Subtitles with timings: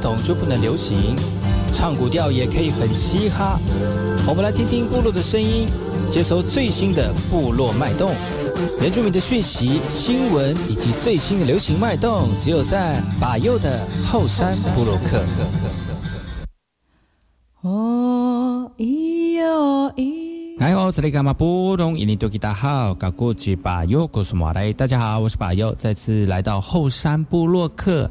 [0.00, 1.14] 统就不能流行？
[1.72, 3.58] 唱古调也可以很嘻哈。
[4.26, 5.66] 我们来听听部落的声音。
[6.10, 8.12] 接收最新的部落脉动、
[8.80, 15.22] 原住民的讯息、新闻以及最新的流行脉动，只有在把右的后山部落克。
[17.60, 21.96] 哦咿哟咿，来哦，这里干嘛不懂？
[21.96, 24.72] 印尼多吉大好，搞过去把右告诉马来。
[24.72, 28.10] 大家好，我是把右，再次来到后山部落克。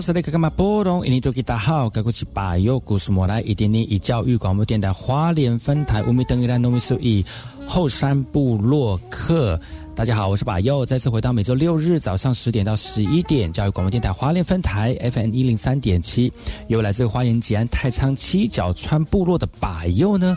[0.00, 1.06] 是那个干嘛波动？
[1.06, 7.24] 印尼多吉大好，该过去把右故事莫来一点点以教育广播电台花莲分台乌米登伊兰农民数以
[7.66, 9.58] 后山部落客。
[9.94, 16.30] 大家好，我是把右，再次回到每周六日早上十点到十一点教育广播电台花莲分台 FM 一零三点七，
[16.68, 20.36] 由来自花莲吉安太仓七角川部落的把右呢。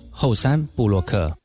[0.11, 1.40] 后山布洛克。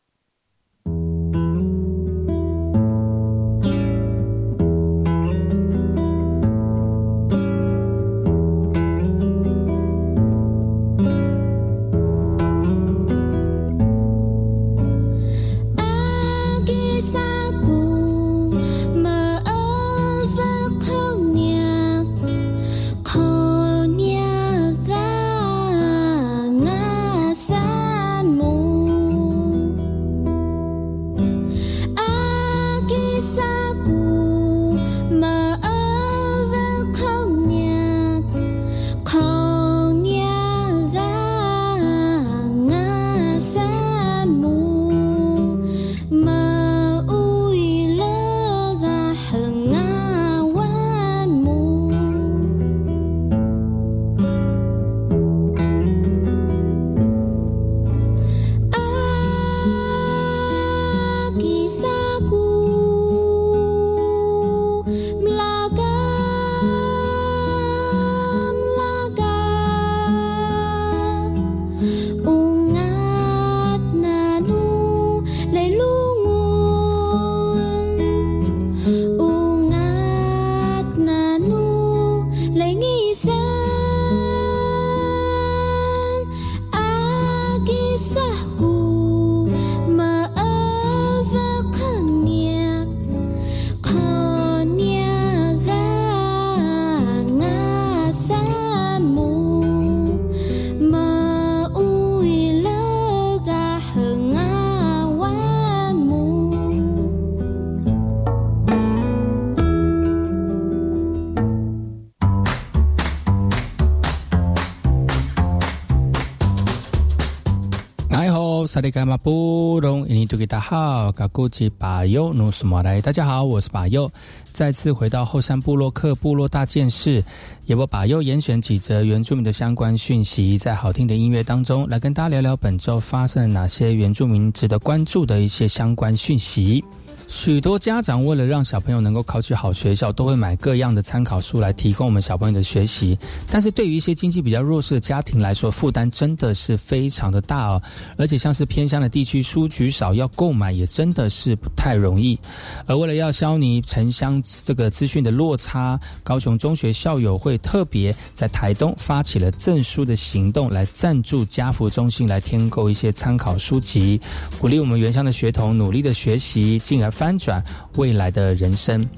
[118.77, 124.13] 萨利干马布隆，印尼多吉达好，嘎古吉巴尤努斯马来，大家好，我是巴尤，
[124.53, 127.25] 再次回到后山部落克部落大件事，
[127.65, 136.85] 也我巴尤严选几则原住民的相关讯息，在好听的音乐当中，来跟大家聊聊本周发生了哪些原住民值得关注的一些相关讯息。
[137.29, 143.19] 许多家长为了让小朋友能够考取好学校，都会买各样的参考书来提供我们小朋友的学习。
[143.51, 147.83] 但是对于一些经济比较弱势的家庭来说，负担真的是非常的大哦。
[148.17, 152.39] 而且像是偏乡的地区，书局少，要购买也真的是不太容易。
[152.87, 164.21] 而为了要消弭城乡这个资讯的落差，高雄中学校友会特别在台东发起了赠书的行动，来赞助家福中心来添购一些参考书籍，
[164.61, 167.11] 鼓励我们原乡的学童努力的学习，进而。
[167.17, 167.65] 翻转
[167.95, 169.09] 未来的人生，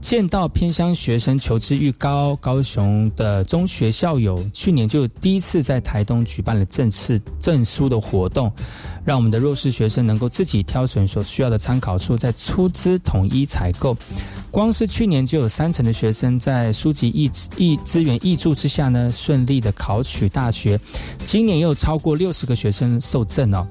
[0.00, 8.52] 见到偏乡学生求知欲高，高雄的中学校友去年就第一次在台东举办了正式证书的活动，
[9.04, 13.96] 让我们的弱势学生能够自己挑选所需要的参考书，在出资统一采购。
[14.50, 20.78] 光是去年就有三成的学生在书籍易易资源易助之下呢，顺利的考取大学，
[21.24, 23.64] 今年又超过六十个学生受赠哦。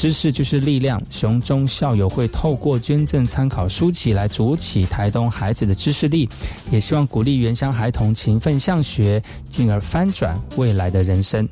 [0.00, 6.28] 知识就是力量，熊中校友会透过捐赠参考书籍来筑起台东孩子的知识力，
[6.70, 11.48] 也希望鼓励原乡孩童勤奋向学，进而翻转未来的人生。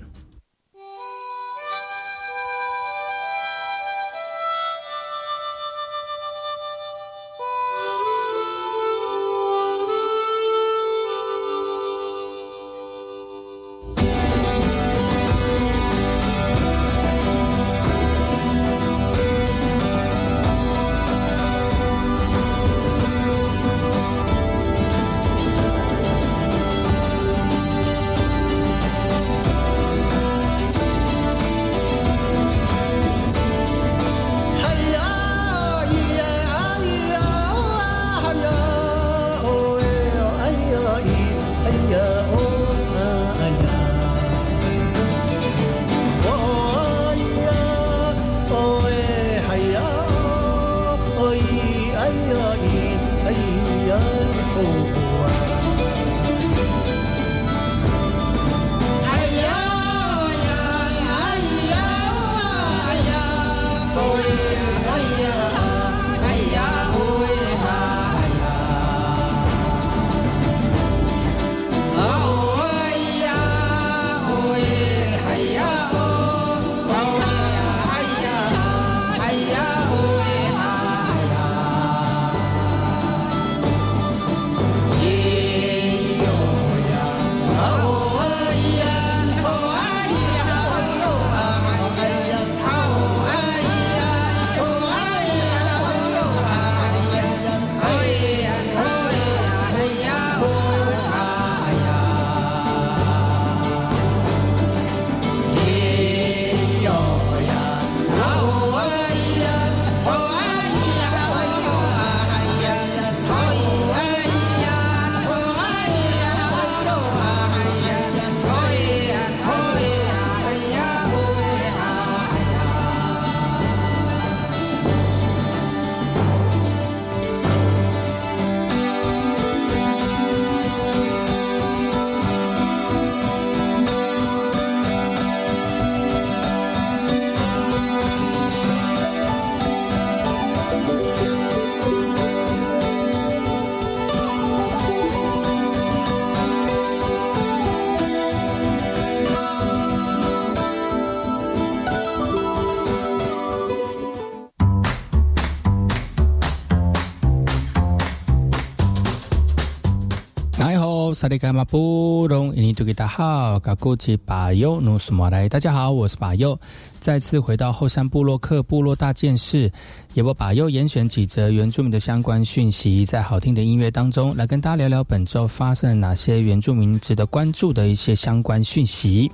[161.26, 166.56] 萨利伽马布隆，印尼多吉达好，嘎古吉巴尤努斯马来，大家好，我是巴尤，
[167.00, 169.68] 再次回到后山部落克部落大件事，
[170.14, 179.28] 也我巴尤严选几则原住民的相关讯息，在好听的音乐当中，来跟大家聊聊本周发生了哪些原住民值得关注的一些相关讯息。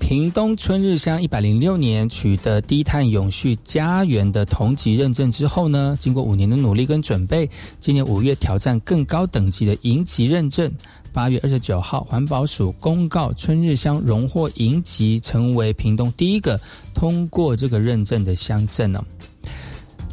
[0.00, 7.48] 屏东春日乡一百零六年取得低碳永续家园的同级认证之后呢，经过五年的努力跟准备，
[7.80, 10.72] 今年五月挑战更高等级的银级认证。
[11.14, 16.60] 八月二十九号，环保署公告春日乡荣获银级，成为屏东第一个
[16.92, 19.02] 通过这个认证的乡镇呢。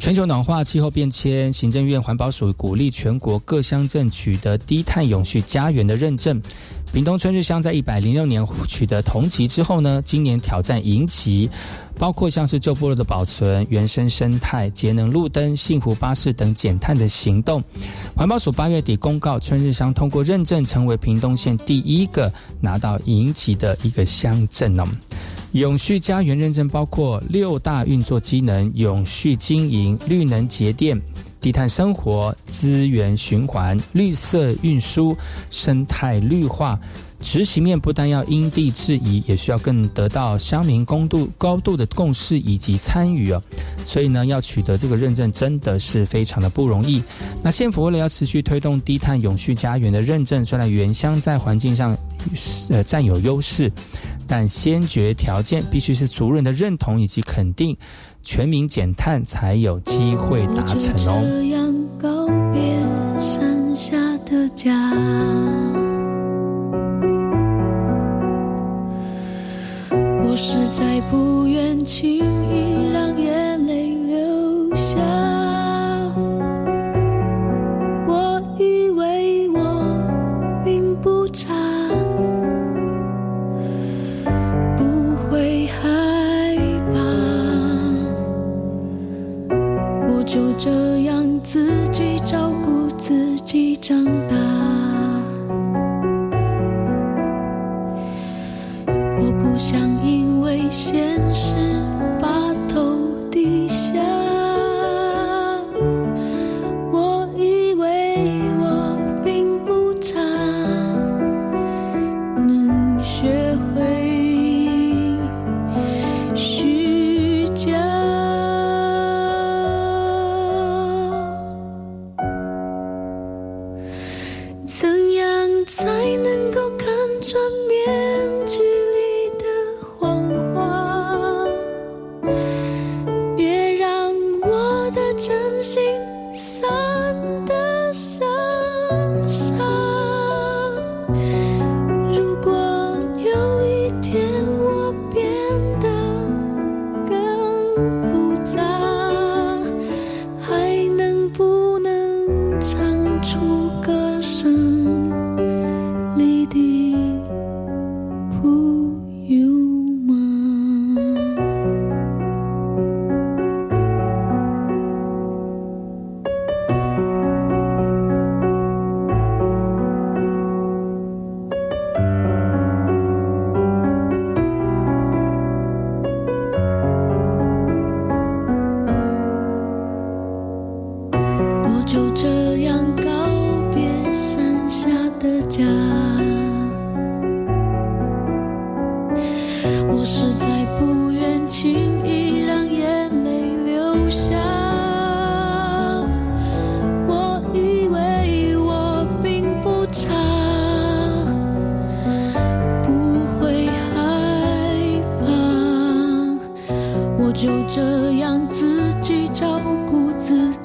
[0.02, 6.42] 全球暖化、气候变迁，行政院环保署鼓励全国各乡镇取得低碳永续家园的认证。
[6.92, 11.48] 屏东春日乡在一百零六年取得同级之后呢，今年挑战银级，
[11.96, 17.62] 包括像是旧部落的保存、原生生态、节能路灯、幸福巴士等减碳的行动。
[18.16, 22.30] 环保署八月底公告，春日乡通过认证，成为屏东县第一个
[22.60, 24.84] 拿到银级的一个乡镇哦。
[25.52, 30.98] 永续家园认证包括六大运作机能：永续经营、绿能节电、
[31.42, 35.14] 低碳生活、资源循环、绿色运输、
[35.50, 36.78] 生态绿化。
[37.20, 43.40] 执行面不但要因地制宜，也需要更得到乡民高度高度的共识以及参与哦。
[43.86, 47.00] 所以呢，要取得这个认证真的是非常的不容易。
[47.40, 51.96] 那县府为了要持续推动低碳永续家园的认证，虽然原乡在环境上
[52.70, 53.70] 呃占有优势。
[54.26, 57.76] 但先决条件必须是族人的认同以及肯定，
[58.22, 61.20] 全民减碳才有机会达成哦。
[61.22, 62.78] 这样告别
[63.18, 64.72] 山下的家，
[69.90, 75.21] 我实在不愿轻易让眼泪流下。
[90.64, 90.70] 这
[91.02, 94.36] 样自己照顾自己长大。
[98.86, 101.11] 我不想因为现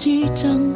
[0.07, 0.66] 几张。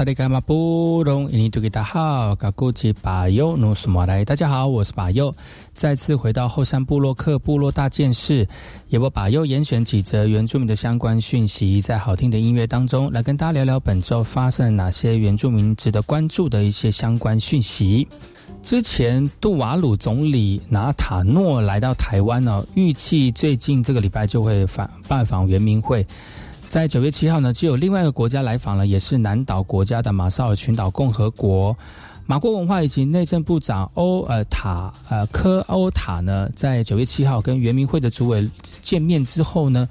[0.00, 5.30] 萨利伽马布隆，印尼多吉达好，嘎古吉巴尤努苏马来，大家好，我是巴尤，
[5.74, 8.48] 再次回到后山部落克部落大件事，
[8.88, 18.08] 也我巴尤严选几则原住民的相关讯息，在好听的音乐当中来跟大家聊聊本周发生了哪些原住民值得关注的一些相关讯息。
[18.62, 26.06] 之前杜瓦鲁总理拿塔诺来到台湾呢、预计最近这个礼拜就会访拜访原民会。
[26.70, 31.76] 在九月七号呢，就有另外一个国家来访了，也是南岛国家的马绍尔群岛共和国。
[32.26, 38.48] 马国文化以及内政部长欧尔塔呃科欧塔呢，在九月七号跟圆明会的主委
[38.80, 39.88] 见面之后呢，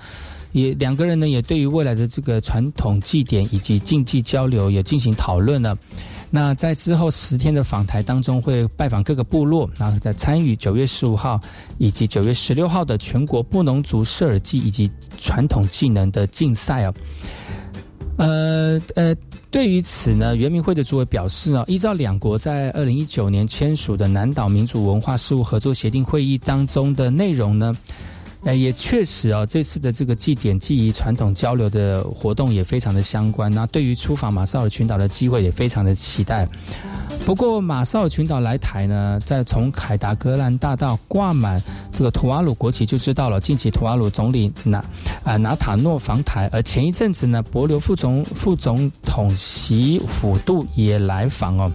[0.51, 5.77] 也两个人呢也对于未来的这个传统祭典以及竞技交流也进行讨论了。
[6.31, 11.41] 那在之后十天的访台当中，会拜访各个部落，然后再参与九月十五号
[11.79, 16.93] 以及九月十六号的全国布农族射耳祭以及传统技能的竞赛哦。
[18.17, 19.15] 呃呃，
[19.49, 27.73] 对于此呢，原民会的主委表示呢，依照两国在二零一九年签署的南岛民族文化事务合作协定会议当中的内容呢。
[28.45, 33.51] 呃，也确实哦，这次的这个祭典、祭仪、传统交流的活动也非常的相关。
[33.51, 36.47] 那对于出访马绍尔群岛的机会也非常的期待。
[37.25, 41.61] 不过马绍尔群岛来台呢，在从凯达格兰大道挂满
[41.91, 43.41] 这个图瓦鲁国旗就知道了。
[43.41, 44.83] 近期图瓦鲁总理拿
[45.23, 51.71] 啊拿塔诺访台，而前一阵子呢，博留副总副总统席辅度也来访哦。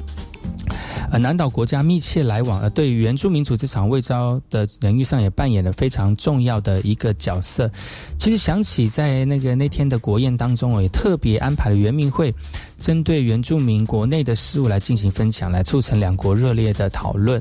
[1.14, 7.70] 呃，南岛国家密切来往，而对原住民族这场外交的领域上也扮演了非常重要的一个角色。
[8.18, 12.34] 其实想起在那个那天的国宴当中，我也特别安排了原民会，
[12.80, 17.40] 针对原住民国内的事务来进行分享，来促成两国热烈的讨论。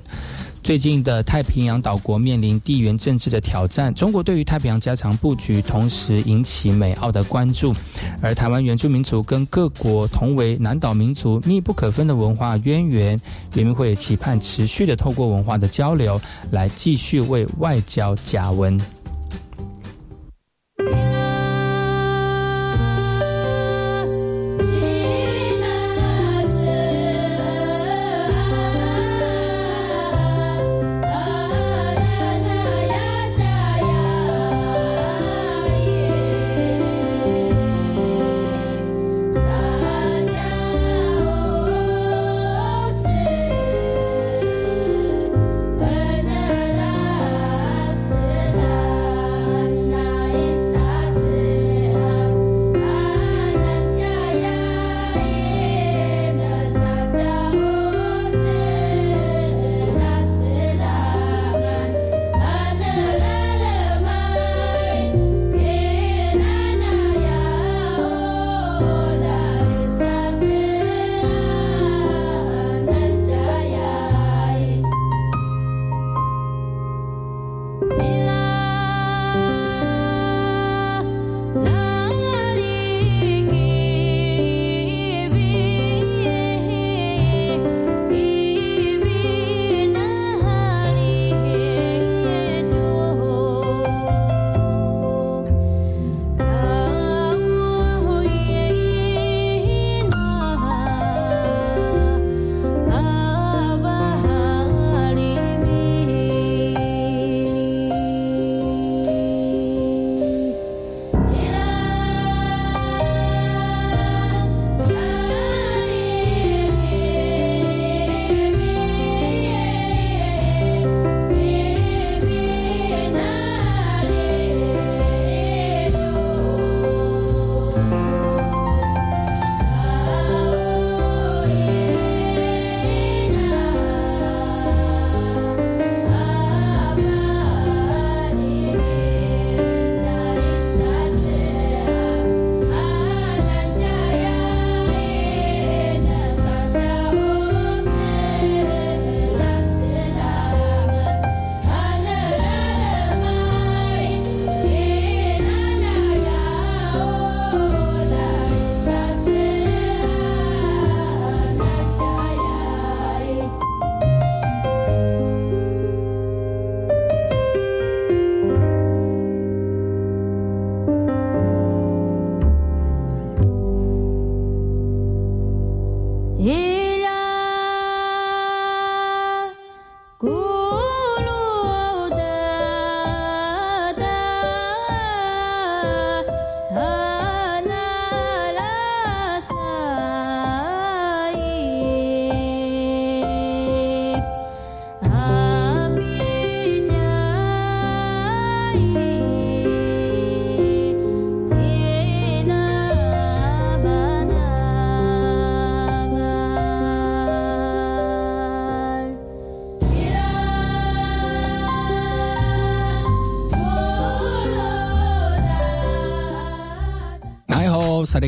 [0.63, 7.73] 最近的太平洋岛国面临地缘政治的挑战，中国对于太平洋加强布局，同时引起美澳的关注。
[8.21, 13.19] 而台湾原住民族跟各国同为南岛民族密不可分的文化渊源，
[13.53, 16.19] 人民会期盼持续的透过文化的交流，
[16.51, 18.79] 来继续为外交加温。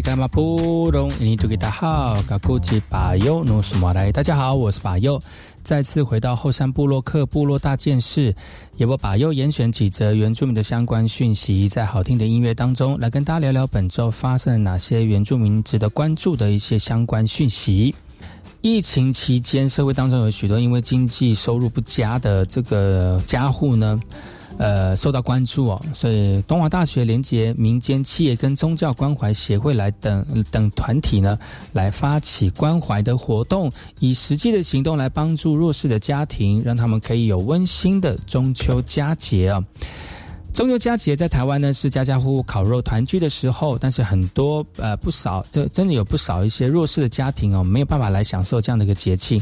[0.02, 5.18] 大好，嘎古吉巴尤努苏马来，大家好，我是巴尤，
[5.64, 8.36] 再次回到后山部落克部落大件事，
[8.76, 17.96] 也我巴尤严选几则原住民的相关讯息，在好听的音乐当中，来跟大家聊聊本周发生了哪些原住民值得关注的一些相关讯息。
[18.60, 23.98] 疫情期间，社会当中有许多因为经济收入不佳的这个家户呢。
[24.58, 31.38] 呃，受到关注哦，所以东华大学连接民间企业跟宗教关怀协会来等等团体呢，
[31.74, 39.63] 来发起关怀的活动，以实际的行动来帮助弱势的家庭，让他们可以有温馨的中秋佳节啊。
[40.56, 49.38] 中秋佳节在台湾呢是家家户户烤肉团聚的时候，但是很多呃不少，这真的有不少一些弱势的家庭哦，没有办法来享受这样的一个节庆，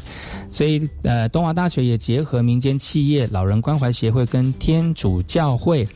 [0.50, 5.88] 所以呃东华大学也结合民间企业、老人关怀协会跟天主教会。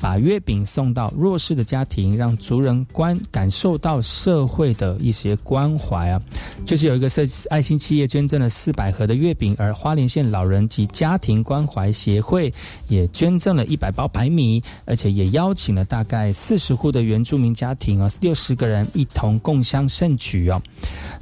[0.00, 6.20] 把月饼送到弱势的家庭，让族人观感受到社会的一些关怀啊。
[6.64, 12.52] 就是有一个设爱心企业捐赠了四百盒的月饼，而花莲县老人及家庭关怀协会
[12.88, 20.60] 也捐赠了一百包白米，而且也邀请了大概四十户的原住民家庭啊，六十个人一同共襄盛举哦。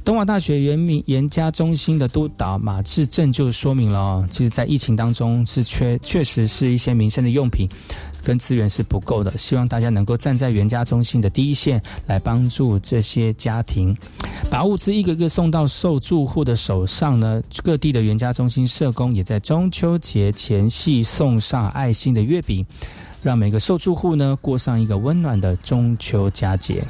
[0.04, 7.68] 东华大学原民研家中心的督导马志正就说明了，其实，在疫情当中是缺，确实是一些民生的用品。
[8.24, 13.96] 跟资源是不够的，希望大家能够站在袁家中心的第一线，来帮助这些家庭，
[14.50, 17.42] 把物资一个个送到受住户的手上呢。
[17.62, 22.64] 各地的袁家中心社工也在中秋节前夕送上爱心的月饼，
[23.22, 26.82] 让每个受住户呢过上一个温暖的中秋佳节。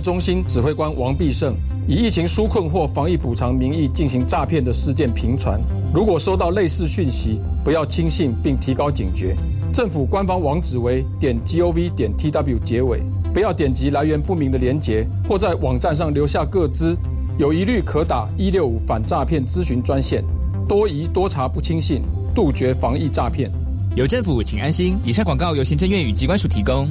[0.00, 1.54] 中心指挥官王必胜
[1.86, 5.60] 以疫情纾困或防疫补偿名义进行诈骗的事件频传。
[5.92, 9.36] 如果收到类似讯息，不要轻信并提高警觉。
[9.72, 16.96] 政府官方网址为点 gov 点 tw 结尾，不要点击来源不明的连结或在网站上留下个资。
[17.38, 20.24] 有疑虑可打一六五反诈骗咨询专线。
[20.68, 22.02] 多疑多查不轻信，
[22.34, 23.50] 杜绝防疫诈骗。
[23.96, 24.96] 有政府，请安心。
[25.04, 26.88] 以上广告由行政院与机关署提供。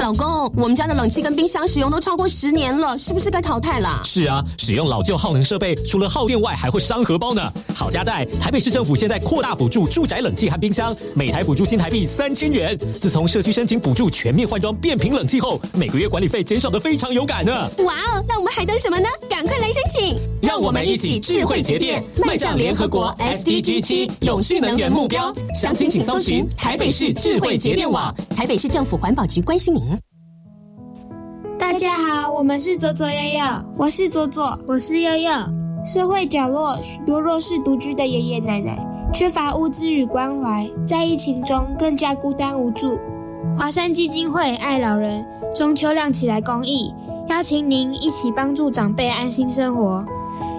[0.00, 4.00] 老公，我们家的冷气跟冰箱使用都超过十年了，是不是该淘汰了？
[4.04, 7.40] 是啊，使用老旧耗能设备，除了耗电外，还会伤荷包呢。
[7.72, 12.76] 好家在台北市政府现在扩大补助住宅冷气和冰箱，每台补助新台币三千元。
[13.00, 17.52] 自从社区申请补助全面换装变频冷气后，每个月管理费减少的非常有感呢。
[17.84, 19.08] 哇哦，那我们还等什么呢？
[19.30, 20.18] 赶快来申请！
[20.42, 25.32] 让我们一起智慧节电，迈向联合国 SDG 七永续能源目标。
[25.54, 28.12] 详情请搜寻台北市智慧节电网。
[28.36, 29.83] 台北市政府环保局关心您。
[31.64, 33.40] 大家好，我们是左左右右，
[33.78, 35.30] 我是左左，我是右右。
[35.86, 38.76] 社会角落许多弱势独居的爷爷奶奶，
[39.14, 43.00] 缺乏物资与关怀，在疫情中更加孤单无助。
[43.56, 46.94] 华山基金会爱老人中秋亮起来公益，
[47.28, 50.04] 邀请您一起帮助长辈安心生活，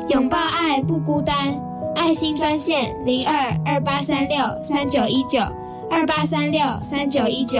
[0.10, 1.56] 拥抱爱不孤单。
[1.96, 5.40] 爱心专线零二二八三六三九一九。
[5.88, 7.60] 二八三六三九一九。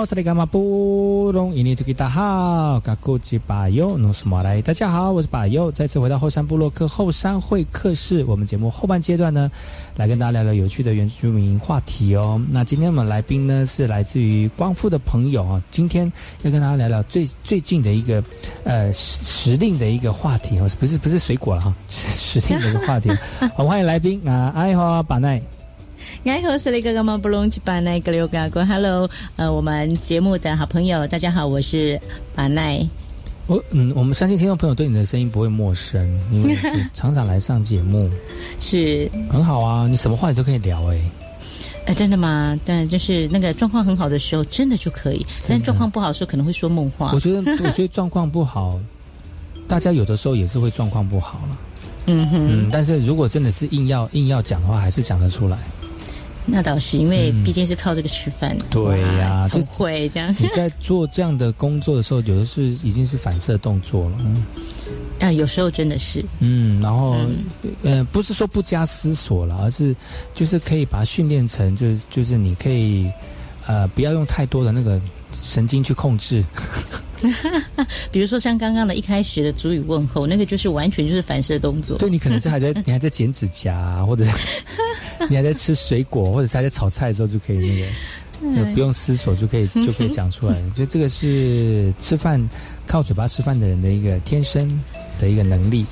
[0.00, 8.24] 来，我是那个马布隆，印尼土大好，嘎古吉巴尤努斯马来，大家好，我是巴尤，再次回到后山部落克后山会客室。
[8.24, 9.50] 我们节目后半阶段呢，
[9.96, 12.40] 来跟大家聊聊有趣的原住民话题哦。
[12.50, 16.10] 那今天我们来宾呢是来自于光复的朋友啊，今天
[16.44, 18.24] 要跟大家聊聊最最近的一个
[18.64, 23.10] 呃时令的一个话题哦，不是不是水果了哈，时令的一个话题。
[23.54, 25.59] 好，欢迎来宾啊，爱好巴奈。
[26.24, 31.98] 爱好是那个干嘛不隆去巴奈格刘嘎哥，Hello，呃，我们节目的好朋友，大家好，我是
[32.34, 32.86] 巴奈。
[33.46, 36.56] 我嗯，我们相信听众朋友对你的声音不会陌生，因为
[36.92, 38.08] 常常来上节目，
[38.60, 41.00] 是很好啊，你什么话你都可以聊哎。
[41.86, 42.58] 哎，真的吗？
[42.66, 47.10] 但就是那个状况很好的时候，真的就可以；但状况不好的时候，可能会说梦话。
[47.14, 48.78] 我觉得，我觉得状况不好，
[49.66, 51.56] 大家有的时候也是会状况不好了。
[52.06, 55.58] 嗯哼，嗯，但是如果真的是硬要硬要讲的话，还是讲得出来。
[56.50, 58.56] 那倒是，因为毕竟是靠这个吃饭。
[58.70, 60.34] 对呀，就会这样。
[60.38, 64.16] 你在做这样的工作的时候，有的是已经是反射动作了。
[64.20, 64.44] 嗯
[65.20, 66.24] 啊，有时候真的是。
[66.40, 67.16] 嗯，然后，
[67.82, 69.94] 呃，不是说不加思索了，而是
[70.34, 73.10] 就是可以把它训练成，就是就是你可以，
[73.66, 74.98] 呃，不要用太多的那个
[75.32, 76.42] 神经去控制。
[78.10, 81.98] 比如说像刚刚的一开始的主语问候，那个就是完全就是反射动作。
[81.98, 84.24] 对你可能这还在 你还在剪指甲，或者
[85.28, 87.84] 你还在吃水果，或者是还在炒菜的时候就可以
[88.40, 90.56] 那个，就不用思索就可以就可以讲出来。
[90.74, 92.40] 就这个是吃饭
[92.86, 94.80] 靠嘴巴吃饭的人的一个天生
[95.18, 95.84] 的一个能力。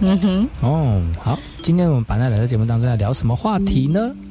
[0.00, 0.48] 嗯哼。
[0.60, 4.00] 哦，好，今天我们把那来到节目当中要聊什么话题呢？
[4.12, 4.23] 嗯，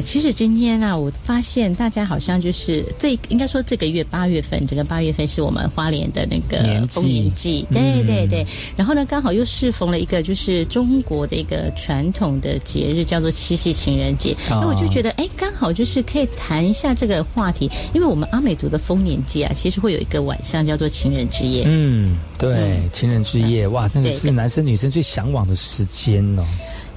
[0.00, 8.46] 其实今天呢，我发现大家好像就是这应该说这个月八月份，整个八月份是我们花莲的那个丰年祭，对对对。
[8.76, 14.36] 然后呢，刚好又适逢了一个就是中国的一个传统的节日，叫做七夕情人节。
[14.48, 21.64] 那我就觉得，哎，刚好就是可以谈一下这个话题，因为我们阿美族的丰年祭啊，其实会有一个晚上叫做情人之夜。
[21.66, 26.44] 嗯，对，情人之夜，哇，真的是男生女生最向往的时间哦。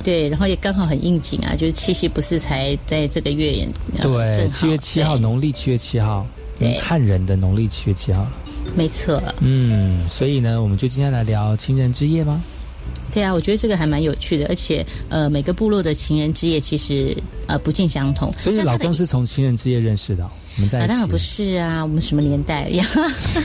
[0.04, 3.68] 对，然后也刚好很应景啊，就是七夕不是才在这个月？
[4.02, 6.26] 对，七月七号，农历七月七号，
[6.58, 8.26] 对，汉人的农历七月七号，
[8.76, 9.22] 没错。
[9.40, 12.42] 嗯，所以呢，我们就今天来聊情人之夜吗？
[13.12, 17.16] 对啊，我觉得这个还蛮有趣的，而且呃，每个部落的情人之夜其实
[17.48, 18.32] 呃不尽相同。
[18.38, 20.30] 所以老公是从情人之夜认识的，
[20.60, 22.86] 我们在当然不是啊，我们什么年代呀？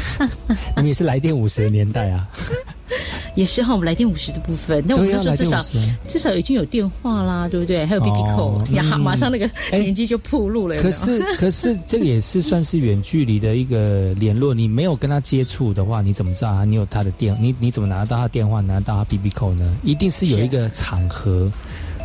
[0.82, 2.26] 你也是来电五十的年代啊。
[3.36, 5.64] 也是哈，我们来电五十的部分，那我们就说至少
[6.08, 7.86] 至少已经有电话啦，对不对？
[7.86, 10.76] 还有 B B 扣，呀，马上那个年纪就铺路了。
[10.82, 17.36] 可是可是这个也是算是远距离的一个联络，你没有跟他接触的话，你怎么知道他你有他的电？
[17.40, 19.76] 你你怎么拿到他电话，拿到他 B B 扣呢？
[19.84, 21.50] 一定是有一个场合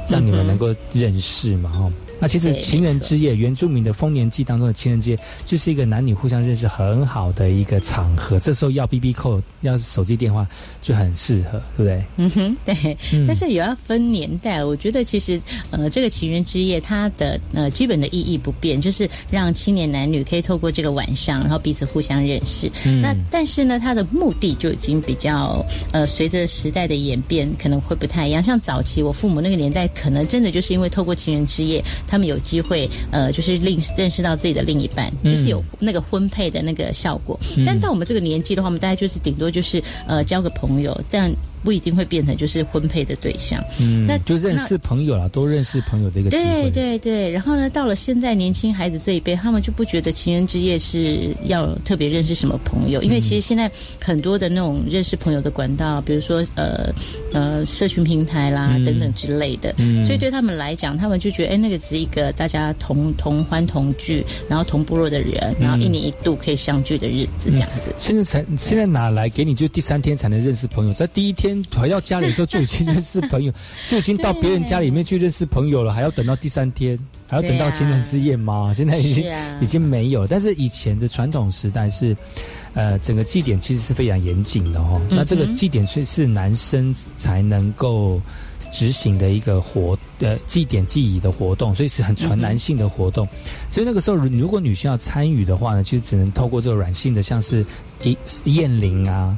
[0.08, 1.92] 让你们能够认识嘛，哈。
[2.20, 8.40] 那其实情人之夜，原住民的丰年祭当中的情人节，就是一个男女互相认识很好的一个场合。
[8.40, 10.48] 这时候要 B B 扣，要手机电话
[10.82, 12.04] 就很适合，对不对？
[12.18, 12.98] 嗯哼，对。
[13.26, 14.64] 但是也要分年代。
[14.64, 15.40] 我觉得其实
[15.72, 22.70] 呃，这个情人之夜它的呃基本的意义不变，就是让青年男女可以透过这个晚上，然后彼此互相认识。
[23.02, 28.44] 那但是呢，它的目的就已经比较呃，随着时代的演变，可能会不太一样。
[28.44, 31.84] 像早期我父母那个年代，可能真的就是因为透过情人之夜。
[32.10, 37.40] 他们有机会，呃，就是另认识到自己的另一半，就是有那个婚配的那个效果。
[37.66, 41.32] 但到我们这个年纪的话，我们大概就是顶多就是呃交个朋友，但。
[41.64, 47.30] 不一定会变成就是婚配的对象，嗯，那就认识朋友啦，都认识朋友的一个对对对。
[47.30, 53.70] 然后呢，到了现在年轻孩子这一辈，他们就不觉得情人之夜是要特别认识什么朋友，因为其实现在
[54.00, 56.94] 很多的那种认识朋友的管道，比如说呃
[57.34, 60.06] 呃社群平台啦等等之类的，嗯。
[60.06, 67.94] 所以对他们来讲，他们就觉得哎，那个只是一个大家同同欢同聚，然后同部落的人，然后一年一度可以相聚的日子这样子。
[67.98, 71.49] 现在才现在哪来给你就第三天才能认识朋友，在第一天。
[71.50, 73.52] 天回到家里的时候就已经认识朋友，
[73.90, 78.72] 就已经到别人家里面去认识朋友了，还要等到第三天，还要等到情人之夜吗？
[78.78, 79.26] 现在已经
[79.62, 80.26] 已经没有。
[80.26, 82.16] 但是以前的传统时代是，
[82.74, 85.02] 呃，整个祭典其实是非常严谨的哦。
[85.10, 88.22] 那这个祭典是是男生才能够。
[88.72, 93.28] 执行的一个活呃祭典祭仪的活动，所以是很纯男性的活动。
[93.72, 97.66] 所以那个时候，如果女性要参与的话呢，其实只能透过这个软性的，像是
[98.04, 99.36] 一宴铃啊，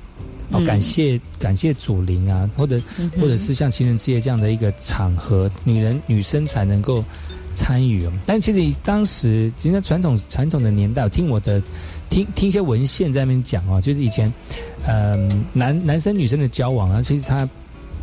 [0.51, 2.81] 哦感谢感谢祖灵啊，或者
[3.19, 7.03] 或者是像情人之夜这样的一个场合，女人女生才能够
[7.55, 8.09] 参与。
[8.25, 11.61] 但其实当时，其实传统传统的年代，我听我的
[12.09, 14.31] 听听一些文献在那边讲哦，就是以前
[14.87, 17.47] 嗯男男生女生的交往啊，其实他。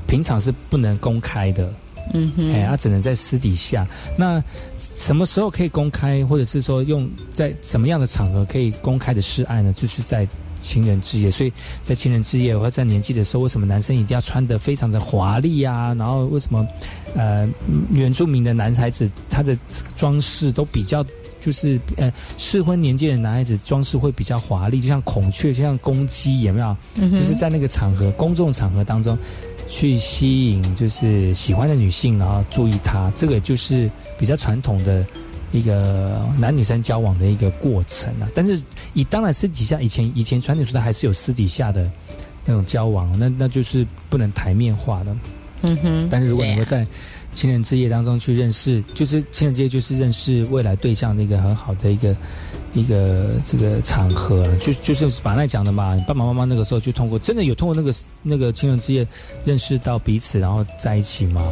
[0.06, 1.70] 平常是不能公开的，
[2.14, 3.86] 嗯哼，哎，他只能在私底下。
[4.16, 4.42] 那
[4.76, 9.72] 什么时候可以公开，或者是说用在什么样的场合可以公开的示爱呢？
[9.76, 10.26] 就是在
[10.60, 11.30] 情人之夜。
[11.30, 11.52] 所以
[11.84, 15.94] 在情人之夜，或者在年纪的时候，为什么男生一定要穿的非常的华丽啊？
[15.94, 16.66] 然后为什么
[17.14, 17.48] 呃
[17.92, 19.56] 原住民的男孩子他的
[19.96, 21.04] 装饰都比较
[21.40, 26.76] 就是呃适婚年纪的男孩子装饰会比较华丽，就像孔雀，就像公鸡，有没有？
[26.96, 29.16] 嗯就是在那个场合公众场合当中。
[29.68, 35.06] 去吸引就是喜欢的女性，然后注意她，这个就是比较传统的
[35.52, 38.28] 一个男女生交往的一个过程啊。
[38.34, 38.60] 但是
[38.94, 41.90] 以当然私底下以前以前传统时代还是有私底下的
[42.46, 45.16] 那种交往，那那就是不能台面化的。
[45.62, 46.08] 嗯哼。
[46.10, 46.86] 但是如果能够在
[47.38, 52.16] 情人之夜当中去认识，就是情人之夜就是认识未来对象的一个很好的一个。
[52.74, 59.04] 一个这个场合，就就是把那讲的嘛，爸爸妈妈那个时候就通过，真的有通过那个那个情人之夜
[59.42, 61.42] 认识到彼此，然后在一起吗？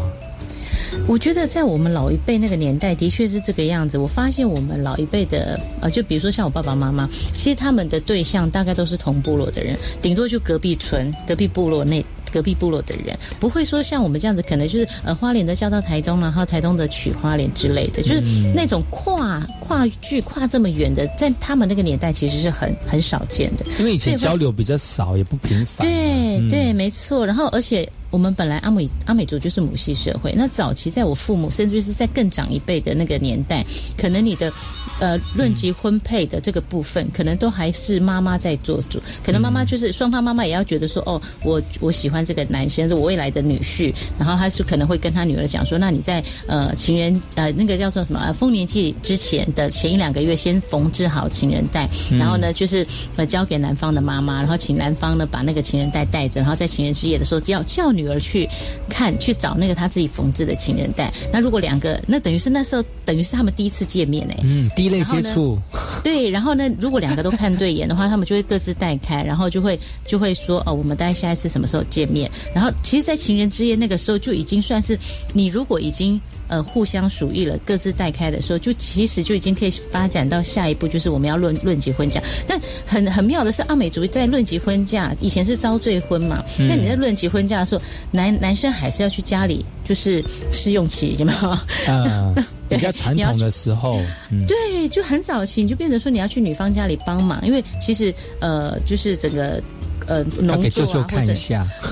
[1.09, 3.97] 我觉得在我们老一辈那个年代，的确是这个样子。
[3.97, 12.05] 我发现我们老一辈的，呃，就比如说像我爸爸妈妈，其实他们的对象大概都是同部落的人，顶多就隔壁村、隔壁部落那。
[12.37, 18.21] 隔壁部落的人不会说像我们这样子，可能就是呃花莲的叫到台东，然后台东的取花莲之类的，就是
[18.55, 25.87] 那种跨跨距跨这么远的，在他们那个年代其实是很很少见的，因为以前交流比较少，也不频繁。
[25.87, 27.25] 对对，没错。
[27.25, 27.91] 然后而且。
[28.11, 33.65] 我们本来阿美阿美族就是母系社会，那早期在我父母甚至是在更长一辈的那个年代，
[33.99, 34.53] 可能你的
[35.01, 57.96] 呃论及婚配的这个部分，可能都还是妈妈在做主，可能妈妈就是双方妈妈也要觉得说，哦，我我喜欢这个男生是我未来的女婿，然后他是可能会跟他女儿讲说，那你在呃情人呃那个叫做什么丰年祭之前的前一两个月，先缝制好情人带，然后呢就是呃交给男方的妈妈，然后请男方呢把那个情人带带着，然后在情人之夜的时候叫叫。
[57.97, 58.49] 女儿去
[58.89, 65.59] 看去找那个他自己缝制的情人带，那如果两个，那等于是那时候等于是他们第一次见面哎，嗯，第一类接触，
[66.05, 72.31] 对，然后呢，如果两个都看对眼的话，他们就会各自带开，然后就会就会说哦，我们大概下一次什么时候见面？
[72.55, 74.99] 然后其实，在情人之夜那个时候就已经算是
[75.33, 76.21] 你如果已经。
[76.49, 82.23] 呃，互相属意了，各自带开的时候，就其实就已经可以发展到下一步，就是我们要论论及婚嫁。
[82.47, 86.45] 但很很妙的是，阿美族在论及婚嫁，以前是遭罪婚嘛。
[86.59, 91.49] 那你在论及婚嫁的时候，男男生还是要去家里，就是试用期，有没有？
[91.49, 92.35] 啊，
[92.69, 94.01] 比较传统的时候，
[94.47, 99.63] 对，就很早期，你就变成说你要去女方家里帮忙，因为其实呃，就是整个。
[100.07, 101.35] 呃，农作啊，或者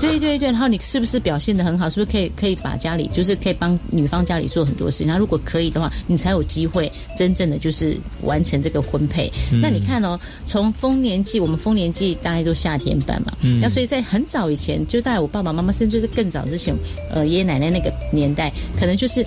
[0.01, 1.89] 对对对，然后你是不是表现的很好？
[1.89, 5.03] 是不是可以可以把家里就是可以帮女方家里做很多事？
[5.03, 9.31] 然后如果可以的话，你才有机会真正的就是完成这个婚配。
[9.61, 16.75] 那你看哦，从丰年祭，我们丰年祭大概都夏天办嘛，那所以在很早以前，就在我爸爸妈妈甚至是更早之前，
[17.11, 19.25] 呃，爷爷奶奶那个年代，可能就是。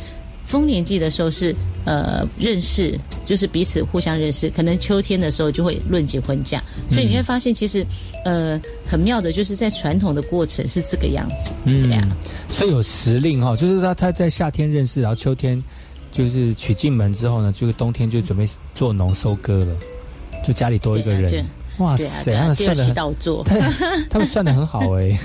[0.48, 4.48] 丰年祭的时候是呃认识，就是彼此互相认识。
[4.48, 7.86] 可能秋天的时候就会论及婚嫁，所以你会发现其实
[8.24, 12.08] 呃很妙的，就是在传统的过程是这个样子，对呀。
[12.48, 15.62] 所以有时令哈，就是他他在夏天认识，然后秋天
[16.10, 19.76] 就是娶进门之后呢，就是冬天就准备做农收割了，
[20.46, 21.44] 就家里多一个人。
[21.76, 22.94] 哇塞，他们算的，
[24.10, 25.16] 他们算的很好哎。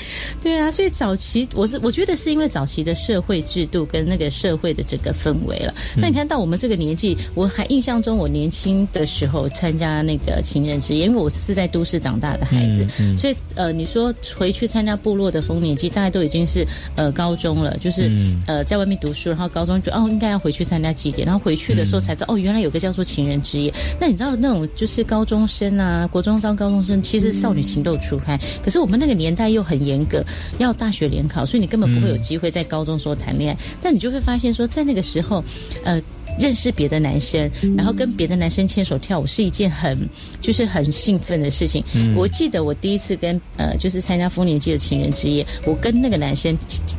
[0.42, 5.74] 对啊，所以早期我是我觉得是因为早期的社会制度跟那个社会的整个氛围了。
[5.96, 16.66] 那你看到我们这个年纪，我还印象中我年轻的时候参加那个情人节，因为我是在都市长大的孩子，所以呃，你说回去参加部落的丰年祭，大家都已经是
[16.96, 18.10] 呃高中了，就是
[18.46, 23.72] 呃在外面读书，然后高中就哦应该要回去参加祭典，然后回去的时候才知道哦原来有个叫做情人之夜。
[24.00, 30.24] 那你知道那种就是高中生啊，国中招高中生，其实少女情窦初开，可是我们那个年代又很严格。
[30.58, 33.58] 要大学联考，所以你根本不会有机会在高中时候谈恋爱。
[33.80, 35.42] 但你就会发现说，在那个时候，
[35.84, 36.00] 呃，
[36.38, 39.98] 认识别的男生，然后跟别的男生牵手跳舞是一件很
[40.40, 41.84] 就是很兴奋的事情。
[42.16, 46.56] 我记得我第一次跟呃就是参加丰年祭的情人之夜，我跟那个男生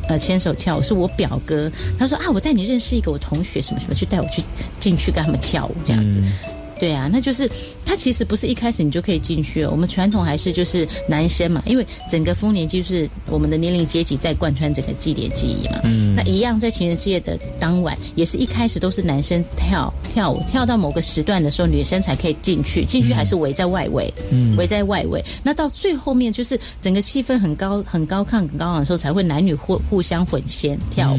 [0.07, 4.43] 呃牵手跳舞，是我表哥，他说啊，我带你认识一个我同学什么什么，去带我去
[4.79, 6.21] 进去跟他们跳舞这样子。
[6.79, 7.49] 对啊，那就是
[7.85, 9.71] 它其实不是一开始你就可以进去了。
[9.71, 15.79] 我们传统还是就是男生嘛，因为整个丰年祭就是我们的年龄阶级在贯穿整个祭典记忆嘛。
[15.83, 25.23] 嗯，那一样在情人之夜的当晚，也是一开始都是男生跳跳舞，跳到某个时段的时候，女生才可以进去，进去还是围在外围，嗯，围在外围。
[25.43, 31.17] 那到最后面就是整个气氛很高、很高亢、很高昂的时候，才会男女互互相混先跳舞。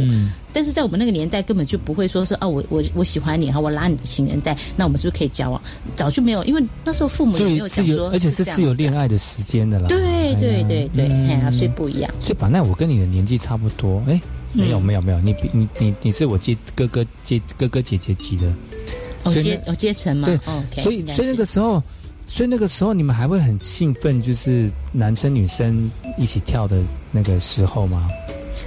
[0.55, 5.61] 但是在我们那个年代，根本就不会说是啊，我我我喜欢你，然后我拉你的情人带，那我们是不是可以交往？
[5.97, 9.89] 早就没有，因为那时候父母也没有想说，而且是是有恋爱的时间的啦。
[9.89, 9.99] 对
[10.37, 12.15] 对对对，哎呀，所以不一样。
[12.21, 14.21] 所以本来我跟你的年纪差不多，哎，
[14.53, 18.53] 没有没有没有，你比你你你是我接哥哥接哥哥姐姐级的，
[19.25, 21.83] 哦阶哦阶层嘛，对，OK，所以所以那个时候，
[22.29, 26.81] 所以那个时候你们还会很兴奋，就是男生女生一起跳的
[27.11, 28.09] 那个时候吗？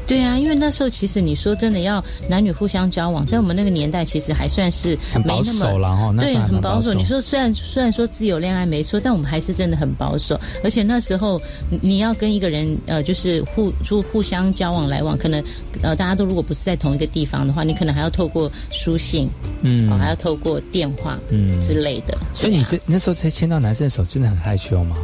[0.07, 6.13] 对啊，因为那时候其实你说真的要男女互相交往，在我们那个年代其实还算是很保守了哈。
[6.17, 6.93] 对，很保守。
[6.93, 10.39] 你说虽然虽然说自由恋爱没错，但我们还是真的很保守。
[10.63, 11.39] 而且那时候
[11.81, 15.43] 你要跟一个人呃，就是互就互相交往来往，可能
[15.81, 19.29] 呃大家都如果不是在同一个地方的话，你可能还要透过书信，
[19.61, 22.17] 嗯，还要透过电话，嗯之类的。
[22.33, 24.95] 所以你这那时候才牵到男生的手，真的很害羞吗？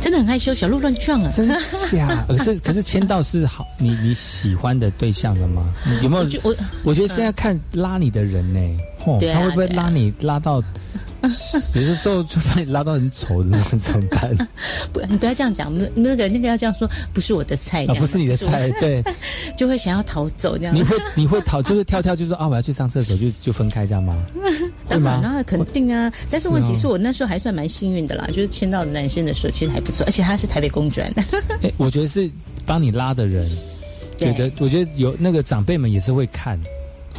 [0.00, 1.30] 真的很害羞，小鹿乱撞啊！
[1.30, 1.48] 真
[1.90, 2.24] 假？
[2.28, 5.62] 可是可是签到是好，你你喜欢的对象了吗？
[6.02, 6.40] 有没有？
[6.42, 8.60] 我我觉得现在看拉你的人呢，
[9.32, 10.62] 他会不会拉你拉到？
[11.74, 14.34] 有的时候就把你拉到很丑的那种怎么办？
[14.90, 19.04] 不，你不要这样讲，那那个那个要这样说，不是我的菜，不是你的菜，对，
[19.54, 20.74] 就会想要逃走这样。
[20.74, 24.16] 你会你会逃，就是跳跳，就说啊，我要去上厕所，就就分开这样吗？
[24.88, 26.10] 当然那肯定啊。
[26.30, 31.12] 但是问题是我那时候还算蛮幸运的啦，就是签到男生的时候其实还不错，而且他是台北公转。
[31.62, 32.30] 哎，我觉得是
[32.64, 33.46] 帮你拉的人，
[34.18, 36.58] 觉得我觉得有那个长辈们也是会看。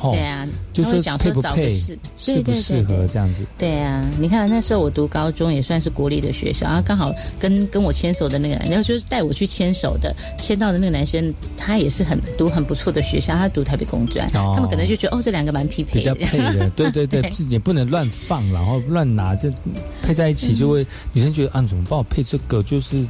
[0.01, 3.45] 对啊，就是讲说找个适适不适合这样子。
[3.57, 16.69] 对啊，你看那时候我读高中也算是国立的学校，然后刚好跟跟我牵手的那个，然后就是带我去牵手的，牵到的那个男生，他也是很读很不错的学校，他读台北工专，他们可能就觉得哦，这两个蛮匹配，比较配的。
[16.71, 19.51] 对 对对，也不能乱放，然后乱拿，这
[20.01, 23.05] 配在一起就会女生觉得啊，怎么帮我配这个就是。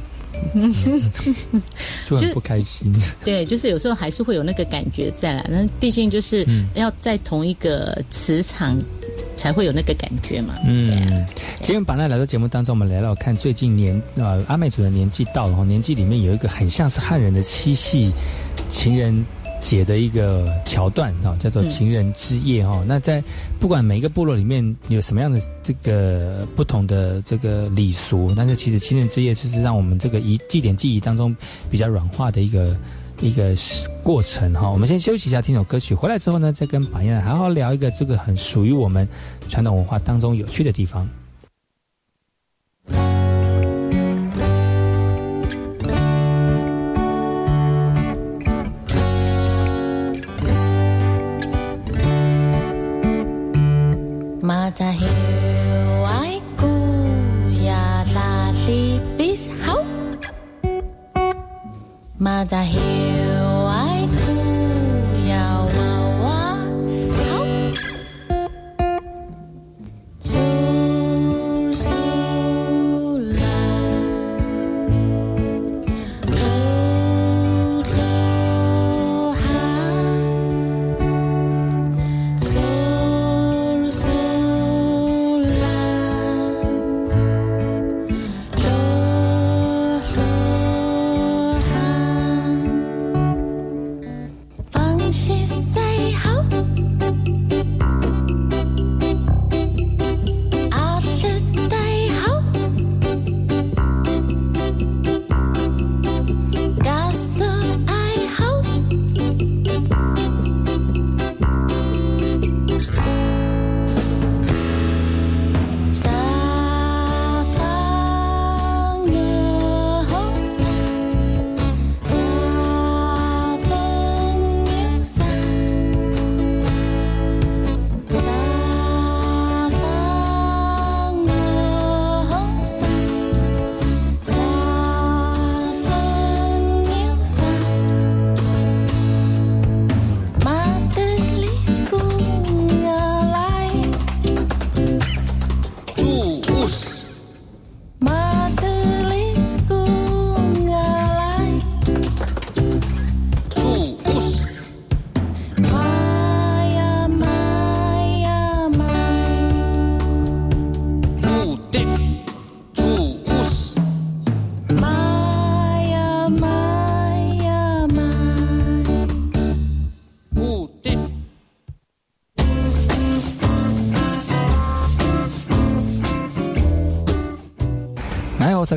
[2.08, 2.92] 就很不开心。
[3.24, 5.44] 对，就是有时候还是会有那个感觉在啦。
[5.48, 8.78] 那毕竟就是要在同一个磁场，
[9.36, 10.54] 才会有那个感觉嘛。
[10.66, 11.24] 嗯，
[11.56, 18.12] 今天把那来到节目当中，我们聊聊看最近年呃阿妹主的年纪到了，年纪里面有一个很像是汉人的七夕
[18.68, 19.24] 情人。
[19.62, 22.84] 写的一个桥段啊，叫做情人之夜哈。
[22.86, 23.22] 那在
[23.58, 31.34] 不管每一个部落里面有什么样的这个不同的这个礼俗，但是其实情人之夜就是让我们这个仪祭典记忆当中
[31.70, 32.76] 比较软化的一个
[33.22, 33.54] 一个
[34.02, 34.68] 过程哈。
[34.68, 39.08] 我们先休息一下，听首歌曲，回来之后呢，再跟板燕好好聊一个这个很属于我们
[39.48, 41.08] 传统文化当中有趣的地方。
[62.42, 63.11] Mother 萨利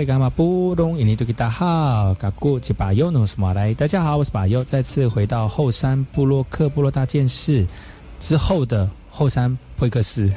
[0.06, 7.66] 伽马布隆印尼多吉达好，嘎古吉巴尤诺斯马来，大家好，我是巴尤，再次回到后山部落克部落大件事
[8.20, 10.32] 之后的后山会客室。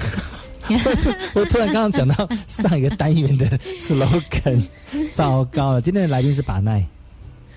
[0.69, 3.47] 我 突我突然刚刚讲到上一个单元的
[3.79, 4.63] slogan，
[5.13, 5.83] 糟糕了！
[5.83, 6.87] 今天的来宾是巴奈。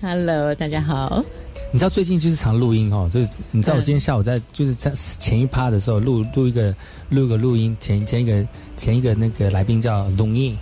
[0.02, 1.24] Hello，大家好。
[1.70, 6.74] 你知道最近就是常录音哦，就是你知道我今天下午在就是在前一趴的时候录录一个
[7.08, 8.46] 录一个录音，前前一个
[8.76, 10.54] 前一个那个来宾叫龙毅，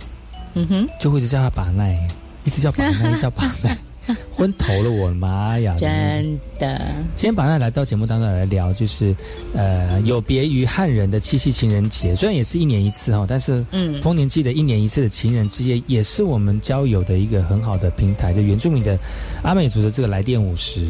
[0.53, 1.97] 嗯哼，就会一直叫他把奈，
[2.43, 3.77] 一直叫把奈，一直叫把奈。
[4.31, 5.75] 昏头了，我的妈呀！
[5.79, 6.81] 真的。
[7.15, 9.15] 今天把奈来到节目当中来聊，就是
[9.53, 18.33] 呃，有别于汉人的七夕情人节，虽然也是一年一次哈，但是嗯，丰年祭的一年一次的情人之夜，也是我们交友的一个很好的平台。
[18.33, 18.97] 就原住民的
[19.43, 20.83] 阿美族的这个来电五十，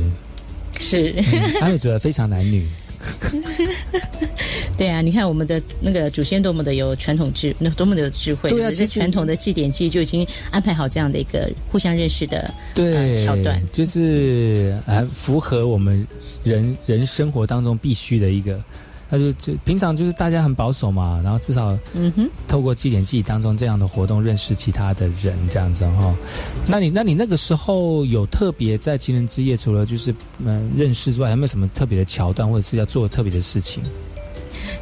[0.79, 2.65] 是、嗯、阿美族的非常男女。
[4.77, 8.49] 对啊，你看我们的那个祖先多么的有传统智，那多么的有智慧。
[8.49, 16.05] 对啊，这传统的祭典祭就已经安排好这样的一个互相认识的对、呃、桥段，就是呃符合我们
[16.43, 18.61] 人人生活当中必须的一个。
[19.11, 26.15] 他就就平常就是大家很保守嘛，然后至少嗯哼，透过祭典祭当中这样的活动认识其他的人这样子哈。
[26.65, 33.83] 那你那你那个时候有特别在情人之夜，除了就是嗯认识之外，有没有什么特别的桥段，或者是要做特别的事情？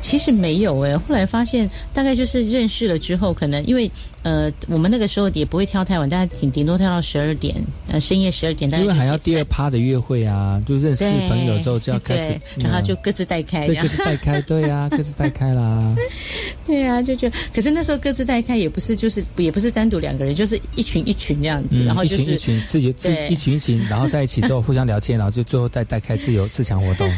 [0.02, 3.92] 其实没有哎、欸，后来发现大概就是认识了之后，可能因为
[4.24, 7.56] 呃，我们那个时候也不会跳太晚，大概顶顶多跳到十二点，
[7.88, 15.96] 呃，深夜十二点，因为还要第二趴的约会啊，就认识朋友之后就要开始，然后就各自带开，对，各自带开，对啊，各自带开啦，
[16.68, 27.10] 对啊，就就，可是那时候各自带开也不是，就是也不是单独两个人，就是一群一群这样子，嗯、然后就是一群一群自己自一群一群，然后在一起之后互相聊天，然后就最后再带开自由自强活动。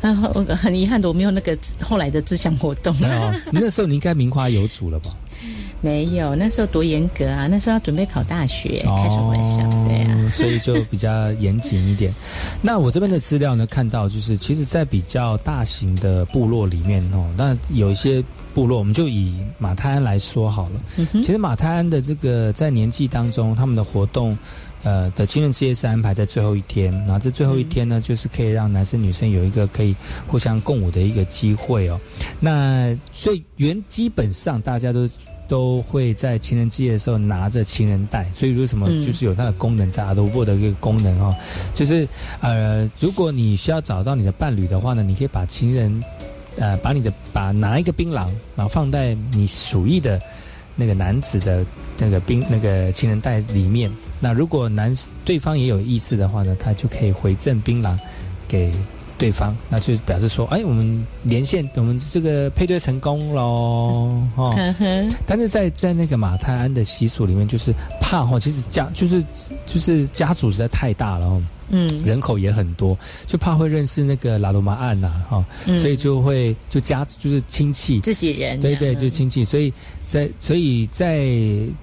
[0.00, 2.94] 然后很遗憾的，我没有那个后来的自强活动。
[2.96, 5.10] 没有，那时候你应该名花有主了吧？
[5.80, 7.46] 没有，那时候多严格啊！
[7.46, 9.86] 那时候要准备考大学，哦、开什么玩笑？
[9.86, 12.12] 对啊， 所以就比较严谨一点。
[12.60, 18.22] 那我这边的资料呢，看到就是，其实，在比较大型的部落里面哦，那有一些
[18.54, 20.80] 部落，我们就以马泰安来说好了。
[20.96, 24.36] 嗯、其实马泰安的这个在年纪当中，他们的活动。
[24.84, 29.92] 呃的情人之夜是安排在最后一天，然后这最后一天呢，就是可以让男生女生有一个可以
[30.28, 32.00] 互相共舞的一个机会哦。
[32.38, 35.08] 那所以原基本上大家都
[35.48, 41.34] 都会在情人节的时候拿着情人带，所以为什么就是有那个功能在阿多沃的一个功能哦，
[41.74, 42.06] 就是
[42.40, 46.04] 呃，如果你需要找到你的伴侣的话呢，你可以把情人
[46.58, 50.20] 呃把你的把拿一个槟榔，然后放在你属意的
[50.76, 51.64] 那个男子的
[51.98, 53.90] 那个槟那个情人袋里面。
[54.20, 54.92] 那如果男
[55.24, 57.96] 对方也有意思的话呢，他就可以回赠槟榔
[58.46, 58.72] 给
[59.18, 64.54] 对方，那就表示说，哎，我们连线，我们这个配对成功喽，哦。
[65.26, 69.22] 但是在在那个马泰安的习俗里面，就是怕哈，其实家就是
[69.66, 71.42] 就是家族实在太大了哦。
[71.70, 72.96] 嗯，人口也很多，
[73.26, 78.00] 就怕会认识那个拉罗马案呐，哈、嗯，所以就会就家就是亲戚。
[78.00, 79.70] 自己人，对对，就是亲戚，所以
[80.06, 81.28] 在所以在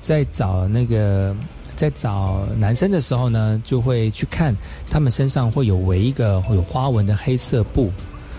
[0.02, 1.36] 在找那个
[1.76, 4.56] 在找男生的时候呢，就会去看
[4.90, 7.92] 他们身上会有围一个会有花纹的黑色布，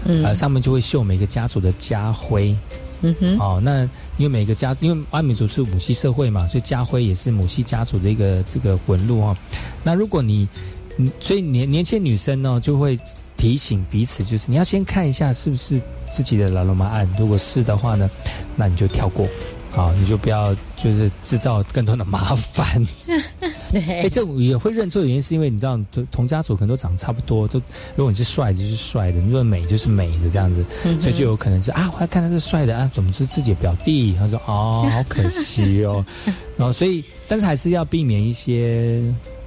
[0.04, 2.56] 嗯，呃，上面就会绣每个家族的家徽。
[3.02, 3.82] 嗯哼，哦，那
[4.16, 9.36] 因为每个家，因为阿美族是母系社会嘛，所以家徽也是母系家族的一个这个纹路哈、哦。
[9.84, 10.48] 那如果你
[10.96, 12.98] 嗯，所以年年轻女生呢，就会
[13.36, 15.78] 提醒彼此，就是你要先看一下是不是
[16.10, 18.08] 自己的老罗马案，如果是的话呢，
[18.56, 19.28] 那你就跳过，
[19.76, 22.82] 好，你就不要就是制造更多的麻烦。
[23.70, 25.78] 对，哎，这也会认错的原因是因为你知道，
[26.10, 27.60] 同家族可能都长得差不多，就
[27.94, 34.14] 如果你是帅的就是帅的，你说美就是美的这样子，嗯、所以就有可能是啊，我要看他是帅的啊，怎么是自己的表弟？
[34.18, 36.02] 他说哦，好可惜哦，
[36.56, 39.02] 然后所以但是还是要避免一些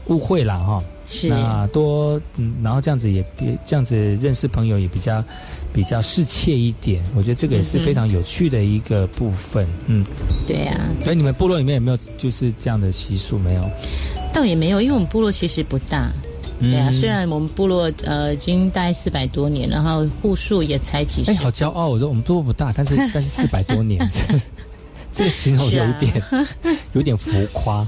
[0.06, 0.84] 误会啦哈。
[1.10, 5.24] 是那多嗯，然后这样子也也这样子认识朋友也比较
[5.74, 9.68] 比较适切一点，我觉得这个也是非常有趣的一个部分。
[9.88, 10.05] 嗯，
[10.45, 10.86] 对呀、啊。
[11.03, 13.39] 所以你们部落里面有没有就是这样的习俗？
[13.39, 13.70] 没有，
[14.32, 16.12] 倒也没有，因为我们部落其实不大。
[16.62, 21.32] 对啊，嗯虽然我们部落呃已经大概四百多年，然后户数也才几十。
[21.32, 21.88] 哎，好骄傲！
[21.88, 24.05] 我说我们部落不大，但是 但是四百多年。
[25.12, 26.47] 这个 形容有点、啊、
[26.93, 27.86] 有点浮夸。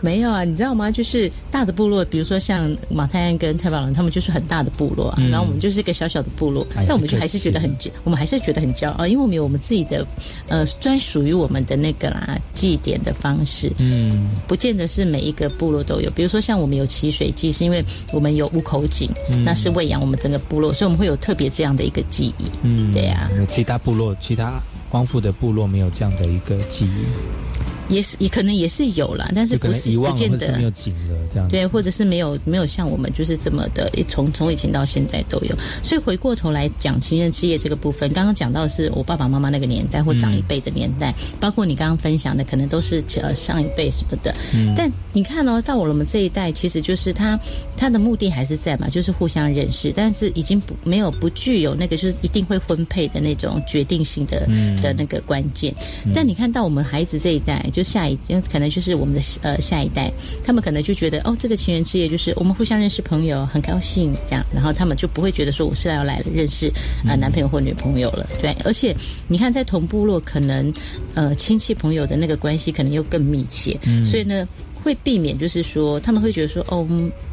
[0.00, 0.90] 没有啊，你知道吗？
[0.90, 5.16] 就是大的部落，比如说像马太安跟太保人，他们就是很大的部落啊。
[5.18, 7.70] 嗯、然后我们就是一个小小的部落，哎、但我们就还是觉得很，
[8.04, 10.06] 我们还是觉得很骄傲，因为我们有我们自己的
[10.48, 13.70] 呃专属于我们的那个啦祭典的方式。
[13.76, 16.10] 嗯，不见得是每一个部落都有。
[16.12, 22.44] 比如说像我们有祈水祭，是因为我们有五口井，嗯、那是喂养我们整个部落，所以我们会有特别这样的一个记忆。
[22.62, 24.58] 嗯，对呀、啊，其他部落其他。
[24.90, 27.59] 光复的部落没有这样的一个记忆。
[27.90, 35.54] 也是也可能也是有啦，但是不是不见得没有紧了这样对，或者是没有没有像我们就是这么的，从从以前到现在都有。
[35.82, 44.32] 所以回过头来讲情人之夜这个部分，刚刚讲到是我爸爸妈妈那个年代或长一辈的年代，包括你刚刚分享的，可能都是呃上一辈什么的。
[44.76, 47.38] 但你看哦，到我们这一代，其实就是他
[47.76, 54.46] 他的目的还是在嘛，就是互相认识，但是已经不没有不具有那个就是一定会婚配的那种决定性的
[54.80, 55.74] 的那个关键。
[56.14, 57.79] 但你看到我们孩子这一代就。
[57.80, 58.18] 就下一，
[58.52, 60.12] 可能就是我们的呃下一代，
[60.44, 66.70] 他们可能就觉得哦，这个情人之夜就是我们互相认识朋友，很高兴这样，然后他们就不会觉得说我是要来认识
[67.08, 68.54] 呃男朋友或女朋友了，对。
[68.64, 68.94] 而且
[69.28, 70.70] 你看，在同部落，可能
[71.14, 74.46] 呃亲戚朋友的那个关系可能又更密切，所以呢，
[74.84, 76.86] 会避免就是说他们会觉得说哦。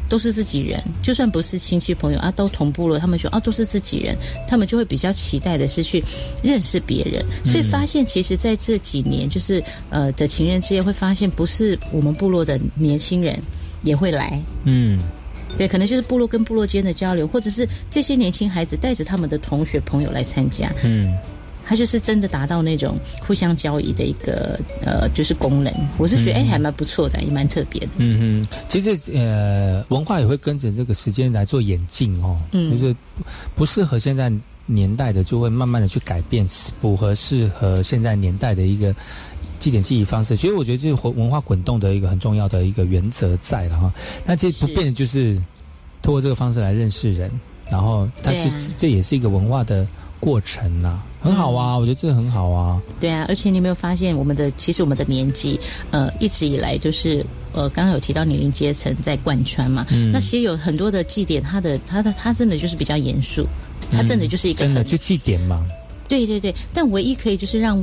[0.08, 2.98] 都是自己人，就算不是亲戚朋友啊，都同步了。
[2.98, 4.16] 他们说啊，都是自己人，
[4.48, 6.02] 他们就会比较期待的是去
[6.42, 7.24] 认识别人。
[7.44, 13.38] 所以发现，其实在这几年，就是呃的情人之夜，会发现不是我们部落的年轻人
[13.82, 14.40] 也会来。
[14.64, 14.98] 嗯，
[15.56, 20.72] 对，可能就是部落跟部落间的交流，或者是这些年轻孩子带着他们的同学朋友来参加。
[20.84, 21.12] 嗯。
[21.68, 25.70] 它就是真的达到那种互相交易的一个呃，就是功能。
[25.98, 27.88] 我是觉得哎，还蛮不错的，也蛮特别的。
[27.98, 32.38] 嗯嗯，其实呃，文化也会跟着这个时间来做演进哦。
[32.52, 32.96] 嗯，就是
[33.54, 34.32] 不适合现在
[34.64, 38.94] 年代的，就会慢慢的去改变，符合适合现在年代的一个
[39.58, 40.38] 祭典记忆方式。
[40.38, 43.92] 其实我觉得这是文化滚动的一个很重要的一个原则在了哈。
[44.24, 45.34] 那这不变的就是
[46.00, 47.30] 通过这个方式来认识人，
[47.70, 49.86] 然后它是这也是一个文化的。
[50.20, 52.80] 过程呐，很好啊，我觉得这个很好啊。
[53.00, 55.58] 对啊，而且你有没有发现，我们的其实我们的年纪，
[55.90, 59.86] 呃，一直以来就是呃，刚刚有提到年龄阶层在贯穿嘛。
[59.90, 60.10] 嗯。
[60.12, 63.46] 那其实有很多的祭典，它的它的它真的就是比较严肃，
[63.90, 65.64] 它真的就是一个真的就祭典嘛。
[66.08, 67.82] 对对对，但唯一可以就是让。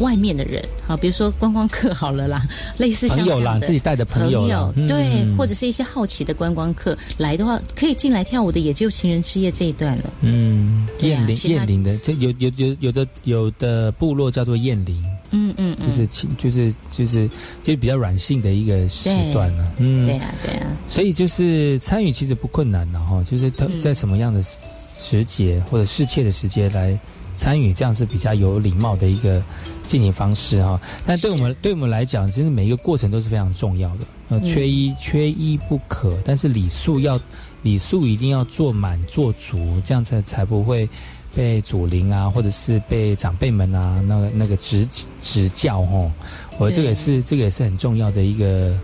[0.00, 2.42] 外面的人，好，比如说观光客好了啦，
[2.76, 10.10] 类似朋友啦，自己带的朋友，对，或者是一些好奇的观光客来的话，可以进来跳舞的，也就情人之夜这一段了。
[10.22, 14.96] 嗯，燕林燕林的，这有有有有的有的部落叫做燕林，
[15.30, 17.28] 嗯嗯嗯，就是情就是就是
[17.62, 19.72] 就比较软性的一个时段了。
[19.78, 26.98] 嗯，对啊对啊，所以就是参与其实不困难的哈，就是他在什么样的时节或者适切的时间来。
[27.40, 29.42] 参与这样是比较有礼貌的一个
[29.86, 36.14] 进行方式哈，但对我们对我们来讲，其实每一个过程都是非常重要的，呃，缺一缺一不可。
[36.22, 37.18] 但是礼数要
[37.62, 40.86] 礼数一定要做满做足，这样才才不会
[41.34, 44.86] 被祖灵啊，或者是被长辈们啊那个那个指
[45.18, 46.12] 指教哈。
[46.58, 48.76] 我这个也是这个也是很重要的一个。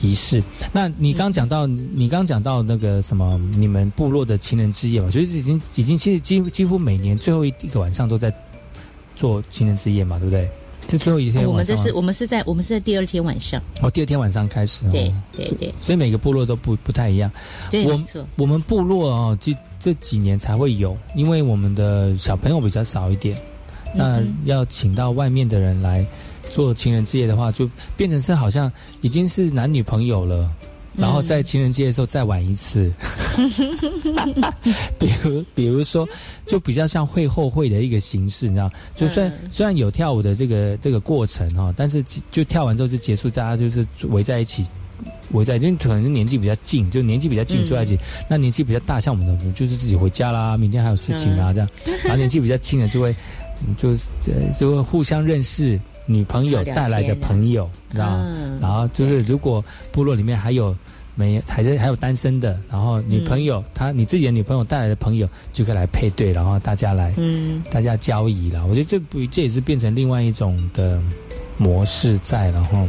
[0.00, 0.42] 仪式，
[0.72, 8.32] 那你刚讲到，你刚讲到那个什么，你们部落的情人之夜嘛，就是已经已经其实几几乎每年最后一个晚上都在
[9.16, 10.48] 做情人之夜嘛，对不对？
[10.86, 13.62] 这最后一天，我们这是我们是在我们是在第二天晚上。
[13.80, 17.30] 哦，第二天晚上开始，对对对，所以每个部落都不不太一样。
[17.72, 18.00] 我
[18.36, 23.34] 我们部落哦，这这几年才会有，因为我们的小朋友比较少一点，
[23.94, 26.06] 那要请到外面的人来。
[26.50, 28.70] 做情人之夜的话，就变成是好像
[29.00, 30.48] 已经是男女朋友了，
[30.96, 32.92] 然后在情人节的时候再玩一次。
[34.96, 36.08] 比如，比如说，
[36.46, 38.70] 就比较像会后会的一个形式，你知道？
[38.94, 44.64] 就算虽然有跳舞的这个这个过程哈，但是就跳完之后就结束，大家就是围在一起，
[45.32, 47.98] 围在，因为可能年纪比较近，就年纪比较近坐在一起。
[48.28, 51.68] 那年纪比较大，像我们的，就是自己回家啦，明天还有事情啊，这样。
[52.04, 53.12] 然后年纪比较轻的就会，
[53.76, 54.10] 就是
[54.60, 55.80] 就会互相认识。
[56.06, 58.18] 女朋友带来的朋友，然后，
[58.60, 60.76] 然后就是如果部落里面还有
[61.14, 68.66] 没还是还有单身的，然后女朋友她你自己的女朋友带来的朋友就可以来配对，然后大家来，嗯，大家交易了。
[68.66, 71.00] 我觉得这不这也是变成另外一种的
[71.56, 72.88] 模式在，然后。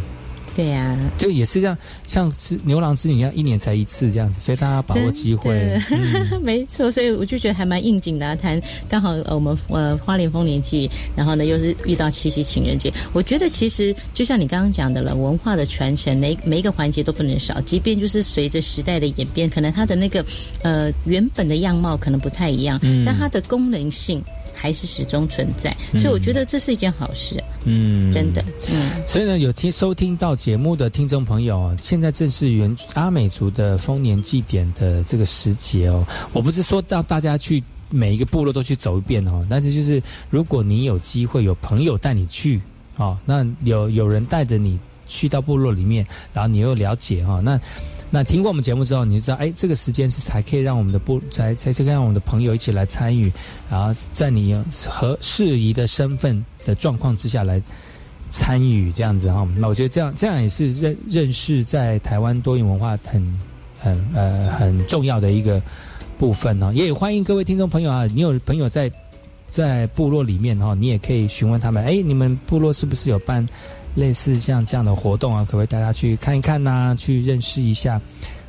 [0.56, 5.78] 对呀，就也是这样，像是牛郎织女一样，一年才一次这样子，所以大家把握机会。
[6.42, 8.36] 没错，所以我就觉得还蛮应景的。
[8.38, 17.60] 谈刚好呃，我们呃花莲丰年祭，然后呢又是遇到七夕情人节，我觉得其实就像你刚刚讲的了，文化的传承，每每一个环节都不能少。
[17.62, 20.26] 即便就是随着时代的演变，可能它的那个
[20.64, 24.24] 呃原本的样貌可能不太一样，但它的功能性。
[24.66, 27.36] 还是始终存在，所以我觉得这是一件好事。
[27.66, 28.44] 嗯，真的。
[28.68, 36.04] 嗯，所以呢，有听收听到节目的听众朋友啊，现在正是原阿美族的丰年祭典的这个时节哦。
[36.34, 40.02] 我不是说到大家去每一个部落都去走一遍哦，但是就是
[40.32, 42.60] 如果你有机会有朋友带你去
[42.96, 46.04] 哦，那有有人带着你去到部落里面，
[46.34, 47.62] 然后你又了解哈，那。
[48.12, 53.32] 那听过我们节目之后，你就知道，哎，这个时间是才可以让我们的不才才可以让我们的朋友一起来参与，
[53.70, 54.56] 然后在你
[54.88, 57.62] 合适宜的身份的状况之下来
[58.30, 59.46] 参与这样子哈。
[59.58, 63.40] 那我觉得这样这样也是认认识在台湾多元文化很
[63.78, 65.62] 很呃很重要的一个
[66.18, 66.72] 部分呢。
[66.74, 68.90] 也欢迎各位听众朋友啊，你有朋友在
[69.50, 73.46] 在部落里面哈，你也可以询问他们，哎，你们部落是不是有办
[73.96, 75.44] 类似像这样的活动啊？
[75.46, 76.96] 可不可以大家去看一看呐？
[76.98, 78.00] 去认识一下。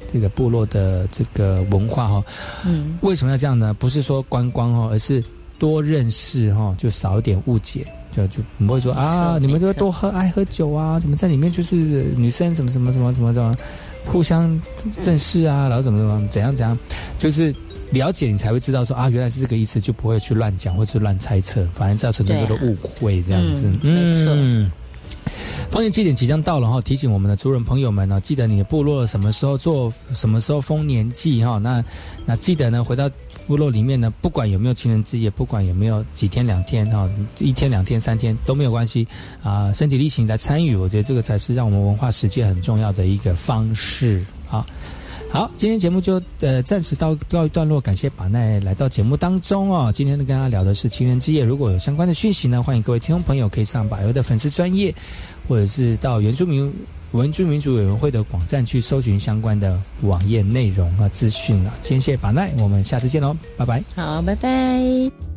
[0.08, 2.24] 这个部落的这个文化哈，
[2.64, 3.74] 嗯，为什么要这样呢？
[3.74, 5.20] 不是说观光哦，而是
[5.58, 11.74] 多认识哈，就少一点误解，就就不会说啊，你们这个多喝爱喝酒啊，怎么在里面就是
[12.16, 13.52] 女生怎么怎么怎么怎么怎么
[14.04, 14.48] 互相
[15.04, 16.78] 认识啊，然后怎么怎么怎样怎样，
[17.18, 17.52] 就是
[17.90, 24.32] 了解你才会知道说啊，原来是这个意思，就不会去乱讲或是乱猜测，反而造成更多的误会这样子，没错。
[25.70, 31.58] 丰年祭典即将到了哈，提醒我们的族人朋友们呢，记得你的部落什么时候做，什么时候丰年祭哈。
[31.58, 31.84] 那
[32.24, 33.10] 那记得呢，回到
[33.46, 39.06] 部落里面呢，不管有没有情人之夜，不管有没有几天两天哈，一天两天三天都没有关系
[39.42, 44.64] 啊，身体力行来参与，我觉得这个才是让我们文化实践很重要的一个方式啊。
[45.36, 49.92] 好今天节目就呃暂时到告一段落，感谢把奈来到节目当中哦。
[49.94, 54.94] 今天呢跟大家聊的是情人之夜，如果有相关的讯息呢，欢迎各位听众朋友可以上百优的粉丝专业，
[55.46, 56.72] 或者是到原住民
[57.12, 61.74] 原住民族委员会的网站去搜寻相关的网页内容和资讯啊。
[61.82, 63.84] 今天谢谢把奈，我们下次见喽，拜拜。
[63.94, 65.35] 好，拜拜。